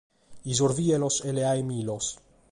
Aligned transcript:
Isorvede·los 0.53 1.15
e 1.31 1.33
leade·me·los. 1.39 2.07